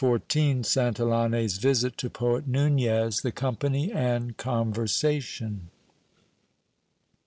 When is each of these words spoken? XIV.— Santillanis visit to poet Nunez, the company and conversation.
XIV.— 0.01 0.65
Santillanis 0.65 1.59
visit 1.59 1.95
to 1.99 2.09
poet 2.09 2.47
Nunez, 2.47 3.21
the 3.21 3.31
company 3.31 3.91
and 3.91 4.35
conversation. 4.35 5.69